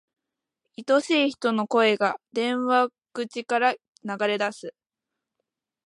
[0.79, 3.73] 愛しい人の声が、電話口から
[4.03, 4.73] 流れ出す。